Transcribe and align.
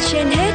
trên 0.00 0.26
hết 0.26 0.52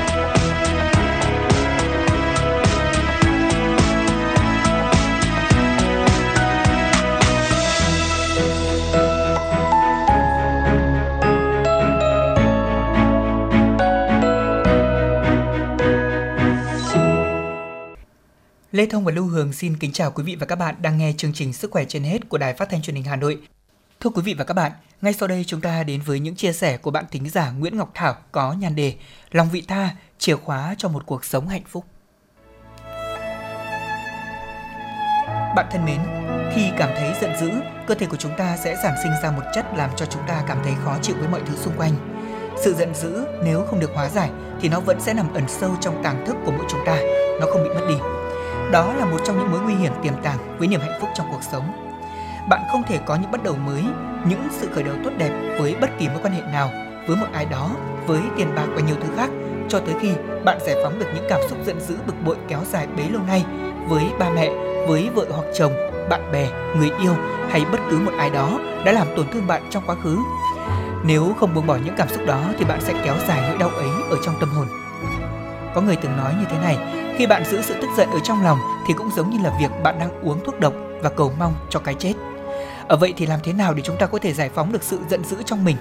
Lê 18.71 18.85
Thông 18.85 19.05
và 19.05 19.11
Lưu 19.11 19.25
Hương 19.25 19.53
xin 19.53 19.77
kính 19.77 19.91
chào 19.91 20.11
quý 20.11 20.23
vị 20.23 20.35
và 20.35 20.45
các 20.45 20.55
bạn 20.55 20.75
đang 20.81 20.97
nghe 20.97 21.13
chương 21.17 21.33
trình 21.33 21.53
Sức 21.53 21.71
khỏe 21.71 21.85
trên 21.85 22.03
hết 22.03 22.29
của 22.29 22.37
Đài 22.37 22.53
Phát 22.53 22.69
thanh 22.69 22.81
Truyền 22.81 22.95
hình 22.95 23.05
Hà 23.05 23.15
Nội. 23.15 23.39
Thưa 23.99 24.09
quý 24.09 24.21
vị 24.21 24.33
và 24.33 24.43
các 24.43 24.53
bạn, 24.53 24.71
ngay 25.01 25.13
sau 25.13 25.27
đây 25.27 25.43
chúng 25.47 25.61
ta 25.61 25.83
đến 25.83 26.01
với 26.01 26.19
những 26.19 26.35
chia 26.35 26.53
sẻ 26.53 26.77
của 26.77 26.91
bạn 26.91 27.05
thính 27.11 27.29
giả 27.29 27.51
Nguyễn 27.51 27.77
Ngọc 27.77 27.91
Thảo 27.93 28.15
có 28.31 28.53
nhan 28.53 28.75
đề 28.75 28.95
Lòng 29.31 29.49
vị 29.49 29.63
tha, 29.67 29.89
chìa 30.17 30.35
khóa 30.35 30.75
cho 30.77 30.89
một 30.89 31.05
cuộc 31.05 31.25
sống 31.25 31.47
hạnh 31.47 31.63
phúc. 31.67 31.85
Bạn 35.55 35.65
thân 35.71 35.85
mến, 35.85 35.99
khi 36.55 36.69
cảm 36.77 36.89
thấy 36.97 37.13
giận 37.21 37.31
dữ, 37.39 37.49
cơ 37.87 37.95
thể 37.95 38.05
của 38.05 38.17
chúng 38.17 38.31
ta 38.37 38.57
sẽ 38.57 38.75
sản 38.83 38.95
sinh 39.03 39.11
ra 39.23 39.31
một 39.31 39.43
chất 39.53 39.65
làm 39.75 39.89
cho 39.95 40.05
chúng 40.05 40.21
ta 40.27 40.43
cảm 40.47 40.57
thấy 40.63 40.73
khó 40.83 40.97
chịu 41.01 41.15
với 41.19 41.27
mọi 41.27 41.41
thứ 41.45 41.55
xung 41.55 41.77
quanh. 41.77 41.93
Sự 42.63 42.73
giận 42.73 42.95
dữ 42.95 43.25
nếu 43.43 43.65
không 43.69 43.79
được 43.79 43.91
hóa 43.93 44.09
giải 44.09 44.29
thì 44.61 44.69
nó 44.69 44.79
vẫn 44.79 45.01
sẽ 45.01 45.13
nằm 45.13 45.33
ẩn 45.33 45.43
sâu 45.47 45.75
trong 45.81 46.03
tàng 46.03 46.25
thức 46.25 46.35
của 46.45 46.51
mỗi 46.51 46.65
chúng 46.69 46.85
ta, 46.85 46.99
nó 47.39 47.47
không 47.53 47.63
bị 47.63 47.69
mất 47.69 47.85
đi. 47.89 47.95
Đó 48.71 48.93
là 48.93 49.05
một 49.05 49.19
trong 49.25 49.39
những 49.39 49.51
mối 49.51 49.61
nguy 49.61 49.75
hiểm 49.75 49.93
tiềm 50.03 50.13
tàng 50.23 50.57
với 50.59 50.67
niềm 50.67 50.79
hạnh 50.79 50.97
phúc 51.01 51.09
trong 51.15 51.27
cuộc 51.31 51.43
sống. 51.51 51.86
Bạn 52.49 52.61
không 52.71 52.83
thể 52.83 52.99
có 53.05 53.15
những 53.15 53.31
bắt 53.31 53.43
đầu 53.43 53.55
mới, 53.65 53.83
những 54.29 54.47
sự 54.51 54.69
khởi 54.73 54.83
đầu 54.83 54.95
tốt 55.03 55.09
đẹp 55.17 55.57
với 55.59 55.75
bất 55.81 55.89
kỳ 55.99 56.07
mối 56.07 56.17
quan 56.23 56.33
hệ 56.33 56.41
nào, 56.41 56.69
với 57.07 57.17
một 57.17 57.25
ai 57.33 57.45
đó, 57.45 57.69
với 58.05 58.19
tiền 58.37 58.55
bạc 58.55 58.67
và 58.75 58.81
nhiều 58.81 58.95
thứ 59.01 59.09
khác, 59.15 59.29
cho 59.69 59.79
tới 59.79 59.95
khi 60.01 60.11
bạn 60.45 60.57
giải 60.65 60.75
phóng 60.83 60.99
được 60.99 61.05
những 61.15 61.25
cảm 61.29 61.39
xúc 61.49 61.57
giận 61.65 61.79
dữ 61.81 61.95
bực 62.07 62.13
bội 62.25 62.35
kéo 62.47 62.59
dài 62.71 62.87
bấy 62.97 63.09
lâu 63.09 63.21
nay 63.27 63.45
với 63.87 64.03
ba 64.19 64.29
mẹ, 64.29 64.49
với 64.87 65.09
vợ 65.15 65.25
hoặc 65.31 65.45
chồng, 65.57 65.73
bạn 66.09 66.31
bè, 66.31 66.47
người 66.77 66.91
yêu 67.01 67.13
hay 67.49 67.65
bất 67.71 67.79
cứ 67.91 67.99
một 67.99 68.11
ai 68.17 68.29
đó 68.29 68.59
đã 68.85 68.91
làm 68.91 69.07
tổn 69.15 69.25
thương 69.31 69.47
bạn 69.47 69.63
trong 69.69 69.83
quá 69.85 69.95
khứ. 70.03 70.17
Nếu 71.03 71.33
không 71.39 71.53
buông 71.53 71.67
bỏ 71.67 71.77
những 71.85 71.95
cảm 71.97 72.09
xúc 72.09 72.21
đó 72.27 72.41
thì 72.57 72.65
bạn 72.65 72.81
sẽ 72.81 72.93
kéo 73.05 73.15
dài 73.27 73.41
nỗi 73.49 73.57
đau 73.57 73.69
ấy 73.69 73.89
ở 74.09 74.17
trong 74.25 74.35
tâm 74.39 74.49
hồn. 74.49 74.67
Có 75.75 75.81
người 75.81 75.95
từng 75.95 76.17
nói 76.17 76.33
như 76.39 76.45
thế 76.49 76.57
này, 76.59 76.77
khi 77.17 77.27
bạn 77.27 77.45
giữ 77.45 77.61
sự 77.61 77.75
tức 77.81 77.89
giận 77.97 78.09
ở 78.11 78.19
trong 78.23 78.43
lòng 78.43 78.59
thì 78.87 78.93
cũng 78.93 79.09
giống 79.15 79.29
như 79.29 79.37
là 79.43 79.57
việc 79.59 79.71
bạn 79.83 79.99
đang 79.99 80.21
uống 80.21 80.43
thuốc 80.45 80.59
độc 80.59 80.73
và 81.01 81.09
cầu 81.09 81.33
mong 81.39 81.53
cho 81.69 81.79
cái 81.79 81.93
chết. 81.93 82.13
Ở 82.87 82.97
vậy 82.97 83.13
thì 83.17 83.25
làm 83.25 83.39
thế 83.43 83.53
nào 83.53 83.73
để 83.73 83.81
chúng 83.85 83.97
ta 83.97 84.05
có 84.05 84.19
thể 84.19 84.33
giải 84.33 84.49
phóng 84.49 84.71
được 84.71 84.83
sự 84.83 84.99
giận 85.09 85.23
dữ 85.23 85.37
trong 85.45 85.65
mình? 85.65 85.77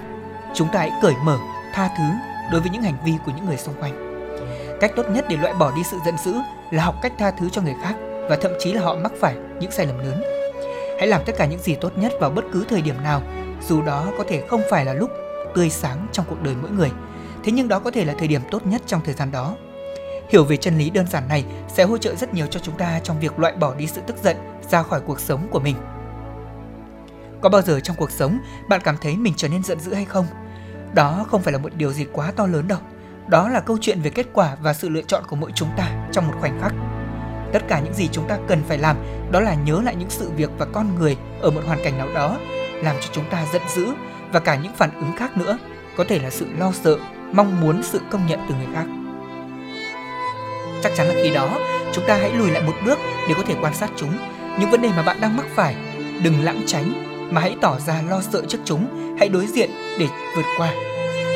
Chúng 0.53 0.67
ta 0.73 0.79
hãy 0.79 0.91
cởi 1.01 1.13
mở, 1.23 1.37
tha 1.73 1.89
thứ 1.97 2.03
đối 2.51 2.61
với 2.61 2.69
những 2.69 2.81
hành 2.81 2.97
vi 3.05 3.13
của 3.25 3.31
những 3.35 3.45
người 3.45 3.57
xung 3.57 3.73
quanh. 3.79 4.07
Cách 4.79 4.91
tốt 4.95 5.03
nhất 5.09 5.25
để 5.29 5.37
loại 5.37 5.53
bỏ 5.53 5.71
đi 5.75 5.83
sự 5.83 5.97
giận 6.05 6.15
dữ 6.25 6.33
là 6.71 6.83
học 6.83 6.95
cách 7.01 7.13
tha 7.19 7.31
thứ 7.31 7.49
cho 7.49 7.61
người 7.61 7.75
khác 7.83 7.95
và 8.29 8.37
thậm 8.41 8.51
chí 8.59 8.73
là 8.73 8.81
họ 8.81 8.95
mắc 8.95 9.11
phải 9.19 9.35
những 9.59 9.71
sai 9.71 9.85
lầm 9.85 9.99
lớn. 9.99 10.23
Hãy 10.97 11.07
làm 11.07 11.21
tất 11.25 11.33
cả 11.37 11.45
những 11.45 11.59
gì 11.59 11.75
tốt 11.81 11.97
nhất 11.97 12.13
vào 12.19 12.29
bất 12.29 12.45
cứ 12.53 12.65
thời 12.69 12.81
điểm 12.81 13.03
nào, 13.03 13.21
dù 13.67 13.81
đó 13.81 14.05
có 14.17 14.23
thể 14.29 14.43
không 14.49 14.61
phải 14.69 14.85
là 14.85 14.93
lúc 14.93 15.09
tươi 15.55 15.69
sáng 15.69 16.07
trong 16.11 16.25
cuộc 16.29 16.41
đời 16.43 16.55
mỗi 16.61 16.71
người. 16.71 16.91
Thế 17.43 17.51
nhưng 17.51 17.67
đó 17.67 17.79
có 17.79 17.91
thể 17.91 18.05
là 18.05 18.13
thời 18.19 18.27
điểm 18.27 18.41
tốt 18.51 18.65
nhất 18.65 18.81
trong 18.85 19.01
thời 19.05 19.13
gian 19.13 19.31
đó 19.31 19.55
Hiểu 20.29 20.43
về 20.43 20.57
chân 20.57 20.77
lý 20.77 20.89
đơn 20.89 21.07
giản 21.07 21.27
này 21.27 21.45
sẽ 21.67 21.83
hỗ 21.83 21.97
trợ 21.97 22.15
rất 22.15 22.33
nhiều 22.33 22.45
cho 22.45 22.59
chúng 22.59 22.77
ta 22.77 22.99
trong 23.03 23.19
việc 23.19 23.39
loại 23.39 23.53
bỏ 23.53 23.75
đi 23.75 23.87
sự 23.87 24.01
tức 24.07 24.15
giận 24.23 24.37
ra 24.69 24.83
khỏi 24.83 25.01
cuộc 25.01 25.19
sống 25.19 25.47
của 25.51 25.59
mình. 25.59 25.75
Có 27.41 27.49
bao 27.49 27.61
giờ 27.61 27.79
trong 27.79 27.95
cuộc 27.95 28.11
sống 28.11 28.39
bạn 28.67 28.81
cảm 28.83 28.97
thấy 29.01 29.17
mình 29.17 29.33
trở 29.37 29.47
nên 29.47 29.63
giận 29.63 29.79
dữ 29.79 29.93
hay 29.93 30.05
không? 30.05 30.25
Đó 30.93 31.25
không 31.29 31.41
phải 31.41 31.53
là 31.53 31.59
một 31.59 31.69
điều 31.75 31.91
gì 31.93 32.05
quá 32.13 32.31
to 32.35 32.47
lớn 32.47 32.67
đâu. 32.67 32.79
Đó 33.27 33.49
là 33.49 33.59
câu 33.59 33.77
chuyện 33.81 34.01
về 34.01 34.09
kết 34.09 34.25
quả 34.33 34.57
và 34.61 34.73
sự 34.73 34.89
lựa 34.89 35.01
chọn 35.01 35.23
của 35.27 35.35
mỗi 35.35 35.51
chúng 35.55 35.69
ta 35.77 36.07
trong 36.11 36.27
một 36.27 36.33
khoảnh 36.39 36.61
khắc. 36.61 36.73
Tất 37.53 37.67
cả 37.67 37.79
những 37.79 37.93
gì 37.93 38.09
chúng 38.11 38.27
ta 38.27 38.37
cần 38.47 38.63
phải 38.67 38.77
làm 38.77 38.97
đó 39.31 39.39
là 39.39 39.53
nhớ 39.53 39.81
lại 39.83 39.95
những 39.95 40.09
sự 40.09 40.29
việc 40.29 40.49
và 40.57 40.65
con 40.65 40.95
người 40.95 41.17
ở 41.41 41.51
một 41.51 41.61
hoàn 41.65 41.79
cảnh 41.83 41.97
nào 41.97 42.07
đó 42.13 42.37
làm 42.73 42.95
cho 43.01 43.07
chúng 43.11 43.29
ta 43.29 43.45
giận 43.53 43.61
dữ 43.75 43.87
và 44.31 44.39
cả 44.39 44.55
những 44.55 44.73
phản 44.75 44.95
ứng 44.95 45.11
khác 45.17 45.37
nữa, 45.37 45.57
có 45.97 46.03
thể 46.07 46.19
là 46.19 46.29
sự 46.29 46.47
lo 46.57 46.71
sợ, 46.83 46.97
mong 47.31 47.61
muốn 47.61 47.83
sự 47.83 48.01
công 48.09 48.27
nhận 48.27 48.39
từ 48.49 48.55
người 48.55 48.67
khác 48.73 48.85
chắc 50.83 50.91
chắn 50.97 51.07
là 51.07 51.13
khi 51.23 51.29
đó 51.29 51.59
chúng 51.93 52.05
ta 52.07 52.15
hãy 52.15 52.33
lùi 52.33 52.51
lại 52.51 52.63
một 52.63 52.73
bước 52.85 52.99
để 53.29 53.35
có 53.37 53.43
thể 53.47 53.55
quan 53.61 53.73
sát 53.73 53.89
chúng 53.95 54.17
những 54.59 54.69
vấn 54.69 54.81
đề 54.81 54.89
mà 54.89 55.03
bạn 55.03 55.21
đang 55.21 55.37
mắc 55.37 55.45
phải 55.55 55.75
đừng 56.23 56.43
lãng 56.43 56.61
tránh 56.65 57.06
mà 57.31 57.41
hãy 57.41 57.55
tỏ 57.61 57.79
ra 57.87 58.01
lo 58.09 58.21
sợ 58.21 58.41
trước 58.47 58.59
chúng 58.65 59.15
hãy 59.19 59.29
đối 59.29 59.47
diện 59.47 59.69
để 59.99 60.07
vượt 60.35 60.45
qua. 60.57 60.73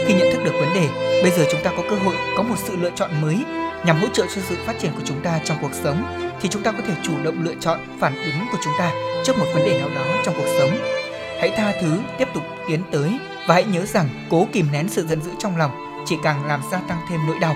Khi 0.06 0.14
nhận 0.14 0.34
thức 0.34 0.44
được 0.44 0.54
vấn 0.54 0.74
đề 0.74 0.90
bây 1.22 1.32
giờ 1.32 1.46
chúng 1.52 1.64
ta 1.64 1.72
có 1.78 1.84
cơ 1.90 1.96
hội 1.96 2.16
có 2.38 2.44
một 2.44 2.56
sự 2.58 2.76
lựa 2.76 2.92
chọn 2.96 3.22
mới 3.22 3.38
nhằm 3.86 4.02
hỗ 4.02 4.08
trợ 4.14 4.26
cho 4.36 4.42
sự 4.50 4.56
phát 4.66 4.80
triển 4.80 4.92
của 4.96 5.02
chúng 5.06 5.22
ta 5.22 5.40
trong 5.44 5.58
cuộc 5.62 5.74
sống 5.74 6.04
thì 6.42 6.50
chúng 6.50 6.64
ta 6.64 6.72
có 6.72 6.80
thể 6.88 6.94
chủ 7.04 7.14
động 7.24 7.44
lựa 7.44 7.56
chọn 7.60 7.80
phản 8.00 8.16
ứng 8.16 8.48
của 8.52 8.58
chúng 8.64 8.74
ta 8.80 8.92
trước 9.24 9.38
một 9.38 9.46
vấn 9.54 9.66
đề 9.66 9.80
nào 9.80 9.90
đó 9.96 10.06
trong 10.26 10.36
cuộc 10.38 10.48
sống. 10.60 10.70
Hãy 11.40 11.54
tha 11.58 11.74
thứ 11.82 12.00
tiếp 12.18 12.28
tục 12.34 12.44
tiến 12.68 12.82
tới 12.92 13.20
và 13.48 13.54
hãy 13.54 13.64
nhớ 13.64 13.86
rằng 13.86 14.10
cố 14.30 14.48
kìm 14.52 14.68
nén 14.72 14.90
sự 14.90 15.08
giận 15.08 15.22
dữ 15.22 15.32
trong 15.40 15.58
lòng 15.58 16.04
chỉ 16.06 16.18
càng 16.24 16.46
làm 16.48 16.62
gia 16.72 16.80
tăng 16.80 17.02
thêm 17.10 17.20
nỗi 17.28 17.40
đau. 17.40 17.56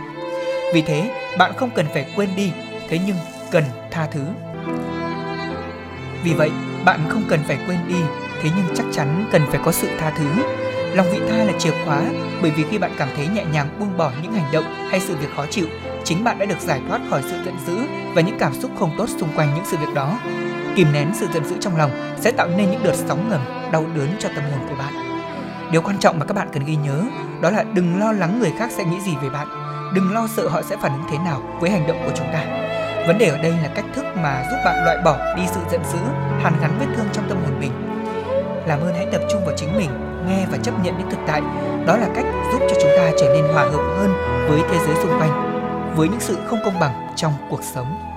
Vì 0.74 0.81
thế, 0.81 1.12
bạn 1.38 1.53
không 1.57 1.69
cần 1.75 1.85
phải 1.94 2.06
quên 2.16 2.29
đi, 2.35 2.51
thế 2.90 3.00
nhưng 3.06 3.16
cần 3.51 3.63
tha 3.91 4.07
thứ. 4.12 4.25
Vì 6.24 6.34
vậy, 6.34 6.51
bạn 6.85 7.00
không 7.09 7.24
cần 7.29 7.40
phải 7.47 7.57
quên 7.68 7.78
đi, 7.88 8.00
thế 8.41 8.50
nhưng 8.56 8.75
chắc 8.75 8.85
chắn 8.91 9.25
cần 9.31 9.41
phải 9.50 9.59
có 9.66 9.72
sự 9.72 9.88
tha 10.00 10.12
thứ. 10.18 10.25
Lòng 10.94 11.07
vị 11.12 11.19
tha 11.29 11.44
là 11.44 11.53
chìa 11.59 11.72
khóa, 11.85 12.01
bởi 12.41 12.51
vì 12.51 12.63
khi 12.69 12.78
bạn 12.78 12.91
cảm 12.97 13.09
thấy 13.16 13.28
nhẹ 13.28 13.46
nhàng 13.51 13.68
buông 13.79 13.97
bỏ 13.97 14.12
những 14.22 14.34
hành 14.34 14.51
động 14.51 14.63
hay 14.90 15.00
sự 15.00 15.16
việc 15.16 15.28
khó 15.35 15.46
chịu, 15.50 15.66
chính 16.03 16.23
bạn 16.23 16.40
đã 16.40 16.45
được 16.45 16.59
giải 16.59 16.81
thoát 16.88 17.01
khỏi 17.09 17.22
sự 17.24 17.38
giận 17.45 17.56
dữ 17.68 17.78
và 18.13 18.22
những 18.22 18.38
cảm 18.40 18.53
xúc 18.53 18.72
không 18.79 18.95
tốt 18.97 19.09
xung 19.19 19.29
quanh 19.35 19.50
những 19.56 19.66
sự 19.66 19.78
việc 19.78 19.94
đó. 19.94 20.19
Kìm 20.75 20.94
nén 20.94 21.12
sự 21.13 21.28
giận 21.34 21.45
dữ 21.45 21.56
trong 21.59 21.78
lòng 21.78 21.91
sẽ 22.19 22.31
tạo 22.31 22.47
nên 22.47 22.72
những 22.72 22.84
đợt 22.84 22.95
sóng 22.95 23.29
ngầm 23.29 23.41
đau 23.72 23.85
đớn 23.95 24.09
cho 24.19 24.29
tâm 24.35 24.44
hồn 24.51 24.69
của 24.69 24.75
bạn. 24.75 24.94
Điều 25.72 25.81
quan 25.81 26.00
trọng 26.00 26.19
mà 26.19 26.25
các 26.25 26.34
bạn 26.34 26.47
cần 26.53 26.66
ghi 26.66 26.75
nhớ 26.75 27.03
đó 27.41 27.50
là 27.50 27.63
đừng 27.63 28.00
lo 28.00 28.12
lắng 28.12 28.40
người 28.40 28.51
khác 28.59 28.72
sẽ 28.72 28.85
nghĩ 28.85 29.00
gì 29.00 29.16
về 29.22 29.29
bạn 29.29 29.47
đừng 29.95 30.13
lo 30.13 30.28
sợ 30.28 30.47
họ 30.47 30.62
sẽ 30.62 30.78
phản 30.78 30.91
ứng 30.91 31.03
thế 31.12 31.18
nào 31.18 31.41
với 31.59 31.69
hành 31.69 31.88
động 31.88 31.97
của 32.06 32.12
chúng 32.16 32.28
ta 32.34 32.45
vấn 33.07 33.18
đề 33.18 33.28
ở 33.28 33.38
đây 33.38 33.51
là 33.51 33.69
cách 33.75 33.85
thức 33.95 34.06
mà 34.16 34.44
giúp 34.51 34.57
bạn 34.66 34.85
loại 34.85 34.97
bỏ 35.06 35.35
đi 35.35 35.44
sự 35.47 35.59
giận 35.72 35.81
dữ 35.94 36.00
hàn 36.41 36.53
gắn 36.62 36.78
vết 36.79 36.85
thương 36.95 37.07
trong 37.13 37.29
tâm 37.29 37.38
hồn 37.45 37.59
mình 37.59 37.84
làm 38.67 38.81
ơn 38.81 38.93
hãy 38.93 39.07
tập 39.11 39.21
trung 39.29 39.45
vào 39.45 39.55
chính 39.57 39.77
mình, 39.77 39.89
nghe 40.27 40.45
và 40.51 40.57
chấp 40.63 40.71
nhận 40.83 40.97
những 40.97 41.09
thực 41.09 41.19
tại. 41.27 41.41
Đó 41.87 41.97
là 41.97 42.09
cách 42.15 42.25
giúp 42.51 42.59
cho 42.69 42.75
chúng 42.81 42.91
ta 42.97 43.11
trở 43.19 43.33
nên 43.33 43.53
hòa 43.53 43.63
hợp 43.63 43.83
hơn 43.97 44.13
với 44.49 44.61
thế 44.71 44.77
giới 44.87 44.95
xung 44.95 45.19
quanh, 45.19 45.53
với 45.95 46.07
những 46.07 46.19
sự 46.19 46.37
không 46.47 46.59
công 46.65 46.79
bằng 46.79 47.07
trong 47.15 47.33
cuộc 47.49 47.63
sống. 47.63 48.14